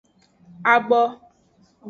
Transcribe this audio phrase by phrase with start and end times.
[0.73, 1.03] Abo.